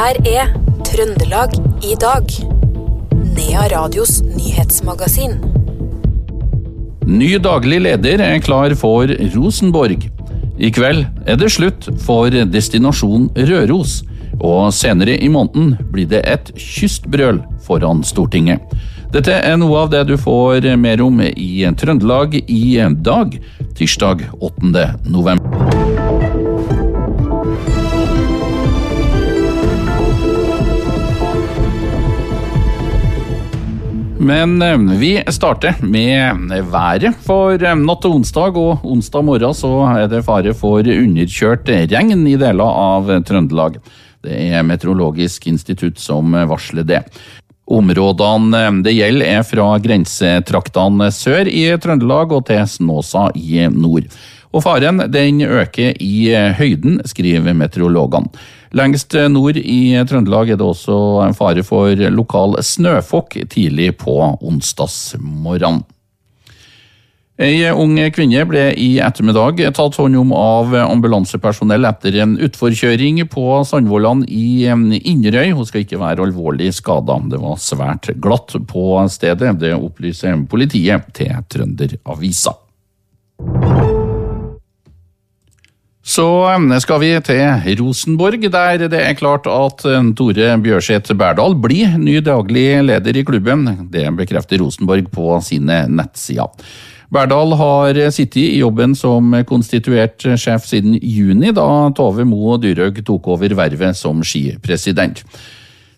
[0.00, 0.52] her er
[0.86, 2.30] Trøndelag i dag.
[3.36, 5.34] Nea Radios nyhetsmagasin.
[7.04, 10.06] Ny daglig leder er klar for Rosenborg.
[10.56, 13.98] I kveld er det slutt for destinasjon Røros,
[14.40, 18.64] og senere i måneden blir det et kystbrøl foran Stortinget.
[19.12, 22.64] Dette er noe av det du får mer om i Trøndelag i
[23.04, 23.36] dag,
[23.76, 24.88] tirsdag 8.
[25.10, 25.69] november.
[34.20, 37.16] Men eh, vi starter med været.
[37.24, 42.26] For eh, natt til onsdag og onsdag morgen så er det fare for underkjørt regn
[42.28, 43.78] i deler av Trøndelag.
[44.20, 47.00] Det er Meteorologisk institutt som varsler det.
[47.70, 54.12] Områdene eh, det gjelder er fra grensetraktene sør i Trøndelag og til Snåsa i nord.
[54.50, 58.32] Og faren den øker i høyden, skriver meteorologene.
[58.74, 65.82] Lengst nord i Trøndelag er det også en fare for lokal snøfokk tidlig på onsdagsmorgenen.
[67.40, 73.44] Ei ung kvinne ble i ettermiddag tatt hånd om av ambulansepersonell etter en utforkjøring på
[73.64, 75.54] Sandvollan i Inderøy.
[75.56, 77.16] Hun skal ikke være alvorlig skada.
[77.32, 79.56] Det var svært glatt på stedet.
[79.62, 82.58] Det opplyser politiet til Trønderavisa.
[86.00, 86.24] Så
[86.80, 92.22] skal vi til Rosenborg, der det er klart at eh, Tore Bjørseth Berdal blir ny
[92.24, 93.66] daglig leder i klubben.
[93.92, 96.48] Det bekrefter Rosenborg på sine nettsider.
[97.12, 103.32] Berdal har sittet i jobben som konstituert sjef siden juni, da Tove Mo Dyrhaug tok
[103.34, 105.24] over vervet som skipresident.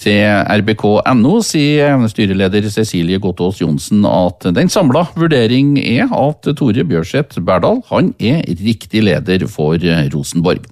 [0.00, 7.38] Til rbk.no sier styreleder Cecilie Gotaas Johnsen at den samla vurdering er at Tore Bjørseth
[7.46, 9.78] Berdal han er riktig leder for
[10.14, 10.66] Rosenborg.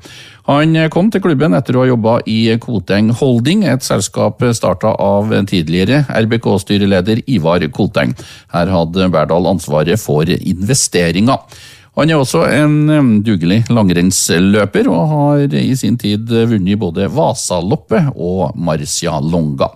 [0.49, 5.31] Han kom til klubben etter å ha jobba i Koteng Holding, et selskap starta av
[5.47, 8.17] tidligere RBK-styreleder Ivar Koteng.
[8.51, 11.39] Her hadde Berdal ansvaret for investeringer.
[11.99, 18.57] Han er også en dugelig langrennsløper, og har i sin tid vunnet både Vasaloppet og
[18.57, 19.69] Marcialonga.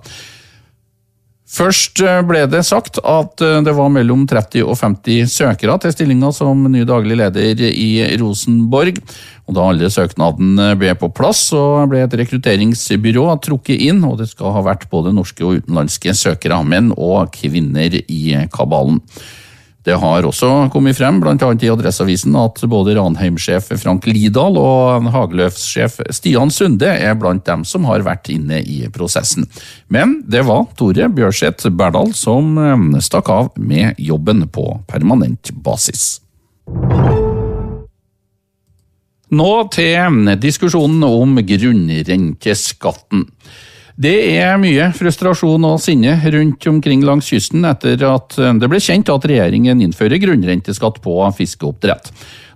[1.56, 6.66] Først ble det sagt at det var mellom 30 og 50 søkere til stillinga som
[6.72, 8.98] ny daglig leder i Rosenborg.
[9.46, 14.32] Og Da alle søknadene ble på plass, så ble et rekrutteringsbyrå trukket inn, og det
[14.32, 18.22] skal ha vært både norske og utenlandske søkere, menn og kvinner i
[18.52, 19.04] kabalen.
[19.86, 21.36] Det har også kommet frem, bl.a.
[21.38, 27.86] i Adresseavisen, at både Ranheim-sjef Frank Lidahl og Hageløfs-sjef Stian Sunde er blant dem som
[27.86, 29.46] har vært inne i prosessen.
[29.86, 36.16] Men det var Tore Bjørseth Berdal som eh, stakk av med jobben på permanent basis.
[39.30, 43.26] Nå til diskusjonen om grunnrenteskatten.
[43.96, 49.08] Det er mye frustrasjon og sinne rundt omkring langs kysten etter at det ble kjent
[49.08, 52.10] at regjeringen innfører grunnrenteskatt på fiskeoppdrett.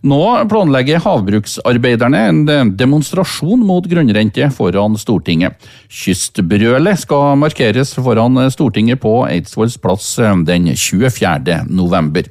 [0.05, 5.56] Nå planlegger havbruksarbeiderne en demonstrasjon mot grunnrente foran Stortinget.
[5.89, 10.15] Kystbrølet skal markeres foran Stortinget på Eidsvolls plass
[10.45, 11.62] den 24.
[11.72, 12.28] november.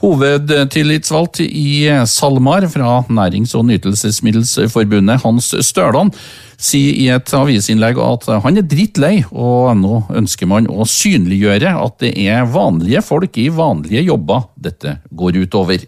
[0.00, 6.14] Hovedtillitsvalgt i SalMar fra Nærings- og nytelsesmiddelsforbundet, Hans Størland
[6.56, 11.98] sier i et avisinnlegg at han er drittlei, og nå ønsker man å synliggjøre at
[12.00, 15.84] det er vanlige folk i vanlige jobber dette går utover.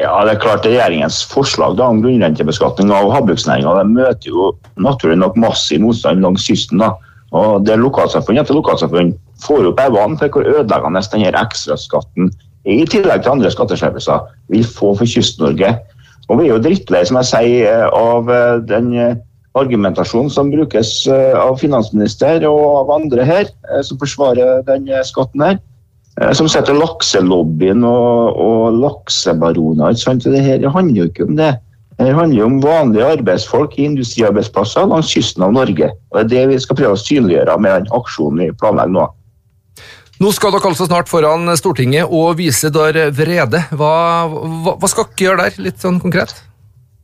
[0.00, 5.36] Ja, det er klart Regjeringens forslag da, om grunnrentebeskatning av havbruksnæringa møter jo naturlig nok
[5.36, 6.80] massiv motstand langs kysten.
[6.80, 6.94] da.
[7.36, 9.12] Og det Lokalsamfunn etter lokalsamfunn
[9.44, 12.32] får opp øynene for hvor ødeleggende denne ekstraskatten
[12.68, 15.74] i tillegg til andre skatteskjerpelser, vil få for Kyst-Norge.
[16.28, 19.16] Og Vi er jo drittlei som jeg sier, av eh, den eh,
[19.58, 23.50] argumentasjonen som brukes eh, av finansminister og av andre her,
[23.86, 25.58] som forsvarer den skatten her.
[26.36, 29.94] Som setter lakselobbyen og, og laksebaroner.
[29.96, 31.54] Det her handler jo ikke om det.
[32.00, 35.90] Det handler om vanlige arbeidsfolk i industriarbeidsplasser langs kysten av Norge.
[36.10, 39.06] Og Det er det vi skal prøve å synliggjøre med den aksjonen vi planlegger nå.
[40.20, 43.62] Nå skal dere altså snart foran Stortinget og vise dere vrede.
[43.72, 43.94] Hva,
[44.28, 46.34] hva, hva skal dere gjøre der, litt sånn konkret?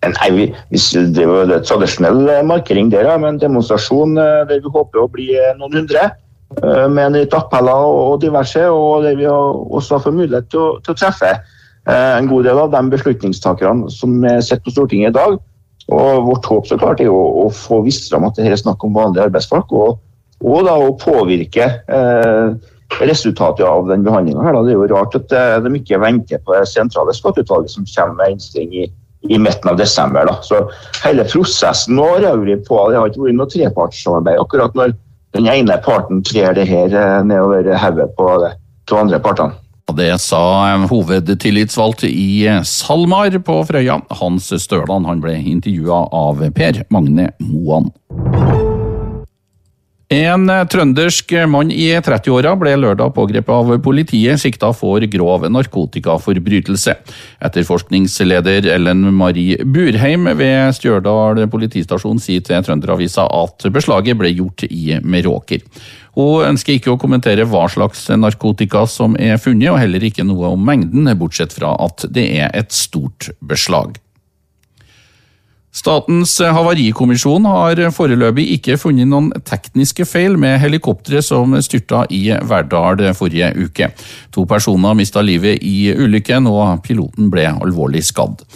[0.04, 5.00] Nei, vi, Det er jo tradisjonell markering der, med en demonstrasjon eh, der vi håper
[5.00, 6.10] å bli eh, noen hundre.
[6.60, 10.92] Eh, med litt appeller og diverse, og der vi også får mulighet til å, til
[10.92, 11.32] å treffe
[11.86, 15.36] en god del av de beslutningstakerne som sitter på Stortinget i dag.
[15.86, 18.58] Og Vårt håp så klart er å, å få vist fram at det her er
[18.58, 20.00] snakk om vanlige arbeidsfolk, og,
[20.42, 22.56] og da å påvirke eh,
[23.00, 24.52] resultatet av den behandlinga.
[24.62, 28.20] Det er jo rart at eh, de ikke venter på det sentrale skatteutvalget som kommer
[28.20, 28.86] med innstilling i,
[29.28, 30.28] i midten av desember.
[30.28, 30.38] Da.
[30.46, 30.62] Så
[31.04, 34.96] hele prosessen nå har vært på, det har ikke vært noe trepartssamarbeid akkurat når
[35.36, 38.52] den ene parten trer det her eh, nedover hodet på de
[38.88, 39.62] to andre partene.
[39.96, 45.06] Det sa hovedtillitsvalgt i SalMar på Frøya, Hans Støland.
[45.06, 47.92] Han ble intervjua av Per Magne Moan.
[50.06, 56.94] En trøndersk mann i 30-åra ble lørdag pågrepet av politiet, sikta for grov narkotikaforbrytelse.
[57.42, 65.00] Etterforskningsleder Ellen Marie Burheim ved Stjørdal politistasjon sier til Trønderavisa at beslaget ble gjort i
[65.02, 65.66] Meråker.
[66.14, 70.54] Hun ønsker ikke å kommentere hva slags narkotika som er funnet, og heller ikke noe
[70.54, 73.98] om mengden, bortsett fra at det er et stort beslag.
[75.76, 83.02] Statens havarikommisjon har foreløpig ikke funnet noen tekniske feil med helikopteret som styrta i Verdal
[83.18, 83.90] forrige uke.
[84.32, 88.46] To personer mista livet i ulykken, og piloten ble alvorlig skadd.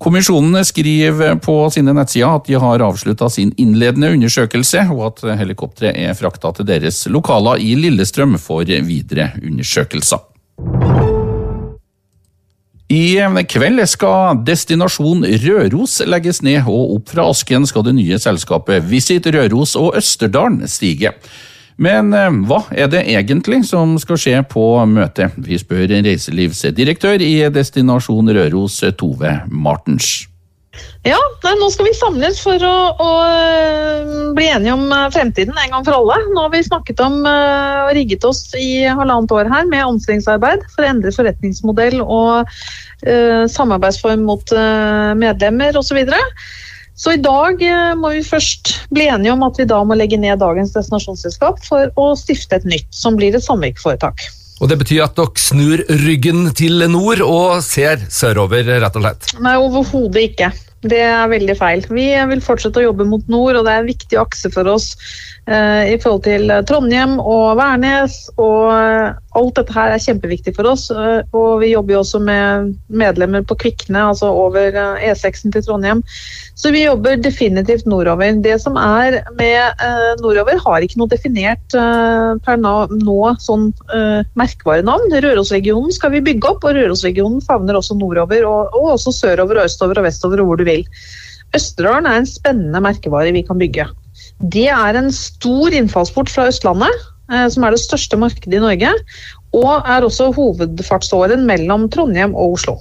[0.00, 5.96] Kommisjonen skriver på sine nettsider at de har avslutta sin innledende undersøkelse, og at helikopteret
[5.96, 10.24] er frakta til deres lokaler i Lillestrøm for videre undersøkelser.
[12.86, 13.18] I
[13.50, 19.26] kveld skal Destinasjon Røros legges ned, og opp fra asken skal det nye selskapet Visit
[19.34, 21.10] Røros og Østerdalen stige.
[21.82, 25.34] Men eh, hva er det egentlig som skal skje på møtet?
[25.34, 30.28] Vi spør reiselivsdirektør i Destinasjon Røros, Tove Martens.
[31.06, 31.18] Ja,
[31.60, 35.84] nå skal vi samles for å, å, eh, bli enige om eh, fremtiden en gang
[35.86, 36.16] for alle.
[36.34, 37.20] Nå har vi snakket om
[37.86, 43.44] og rigget oss i halvannet år her med omstillingsarbeid for å endre forretningsmodell og uh,
[43.50, 46.00] samarbeidsform mot uh, medlemmer osv.
[46.10, 46.22] Så,
[46.96, 50.18] så i dag uh, må vi først bli enige om at vi da må legge
[50.20, 54.26] ned dagens destinasjonsselskap for å stifte et nytt, som blir et samvirkeforetak.
[54.56, 59.34] Og Det betyr at dere snur ryggen til nord og ser sørover, rett og slett?
[59.44, 60.54] Nei, overhodet ikke.
[60.86, 61.86] Det er veldig feil.
[61.90, 64.92] Vi vil fortsette å jobbe mot nord, og det er en viktig akse for oss
[65.46, 68.16] i forhold til Trondheim og Værnes.
[68.34, 70.86] Og eh, alt dette her er kjempeviktig for oss.
[70.90, 75.64] Eh, og vi jobber jo også med medlemmer på Kvikne, altså over eh, E6-en til
[75.66, 76.02] Trondheim.
[76.56, 78.38] Så vi jobber definitivt nordover.
[78.44, 84.24] Det som er med eh, nordover, har ikke noe definert eh, per nå, sånn eh,
[84.38, 85.12] merkevarenavn.
[85.26, 89.70] Rørosregionen skal vi bygge opp, og Rørosregionen favner også nordover, og, og også sørover, og
[89.70, 90.86] østover og vestover og hvor du vil.
[91.56, 93.86] Østerdalen er en spennende merkevare vi kan bygge.
[94.44, 96.92] Det er en stor innfallsport fra Østlandet,
[97.32, 98.92] eh, som er det største markedet i Norge,
[99.56, 102.76] og er også hovedfartsåren mellom Trondheim og Oslo.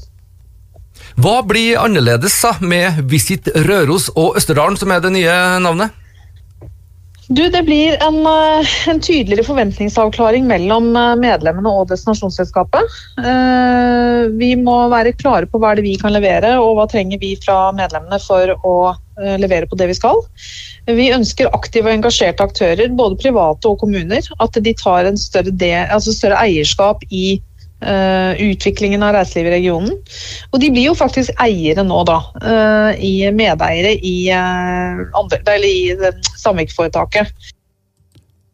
[1.15, 6.01] Hva blir annerledes da, med Visit Røros og Østerdalen, som er det nye navnet?
[7.25, 12.99] Du, Det blir en, eh, en, tydeligere forventningsavklaring mellom eh, medlemmene og destinasjonsselskapet.
[14.35, 17.71] Vi må være klare på hva er vi kan levere, og hva trenger vi fra
[17.71, 18.75] medlemmene for å
[19.41, 20.21] levere på det vi skal.
[20.85, 24.27] Vi ønsker aktive og engasjerte aktører, både private og kommuner.
[24.43, 27.41] At de tar en større, del, altså større eierskap i
[27.83, 29.97] Uh, utviklingen av reiselivet i regionen.
[30.55, 32.15] Og de blir jo faktisk eiere nå, da.
[32.39, 35.91] Uh, i medeiere i, uh, andre, i
[36.39, 37.51] samvirkeforetaket.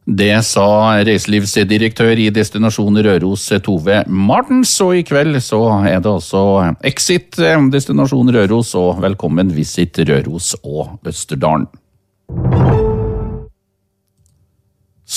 [0.06, 6.42] Det sa reiselivsdirektør i Destinasjon Røros Tove Martens, og i kveld så er det altså
[6.81, 7.38] Exit
[7.71, 11.70] Destinasjon Røros og Velkommen Visit Røros og Østerdalen.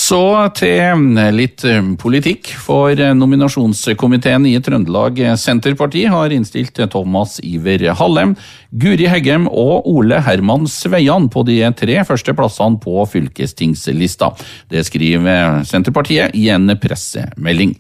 [0.05, 0.21] Så
[0.59, 8.35] til litt eh, politikk, for eh, nominasjonskomiteen i Trøndelag Senterparti har innstilt Thomas Iver Hallem,
[8.83, 14.35] Guri Heggem og Ole Herman Sveian på de tre første plassene på fylkestingslista.
[14.69, 17.73] Det skriver Senterpartiet i en pressemelding.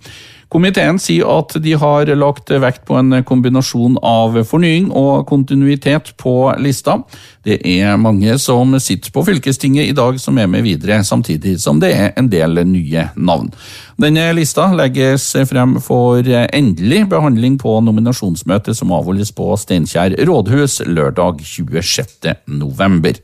[0.54, 6.34] Komiteen sier at de har lagt vekt på en kombinasjon av fornying og kontinuitet på
[6.62, 7.00] lista.
[7.42, 11.82] Det er mange som sitter på fylkestinget i dag som er med videre, samtidig som
[11.82, 13.50] det er en del nye navn.
[13.98, 21.42] Denne lista legges frem for endelig behandling på nominasjonsmøtet som avholdes på Steinkjer rådhus lørdag
[21.42, 22.30] 26.
[22.46, 23.18] november.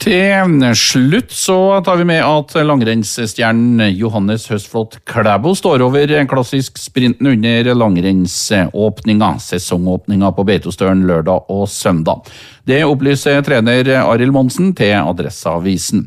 [0.00, 1.54] Til slutt så
[1.84, 10.30] tar vi med at langrennsstjernen Johannes Høstflot Klæbo står over klassisk sprinten under langrennsåpninga, sesongåpninga
[10.32, 12.24] på Beitostølen lørdag og søndag.
[12.64, 16.06] Det opplyser trener Arild Monsen til Adresseavisen.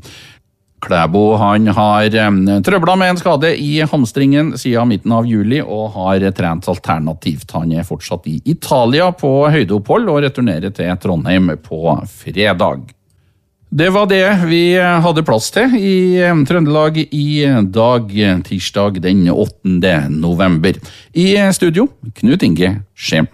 [0.84, 2.10] Klæbo han har
[2.66, 7.54] trøbla med en skade i hamstringen siden midten av juli, og har trent alternativt.
[7.54, 12.90] Han er fortsatt i Italia på høydeopphold og returnerer til Trondheim på fredag.
[13.74, 17.26] Det var det vi hadde plass til i eh, Trøndelag i
[17.74, 18.14] dag,
[18.46, 20.12] tirsdag den 8.
[20.14, 20.78] november.
[21.18, 21.88] I studio,
[22.22, 23.32] Knut Inge Skjem.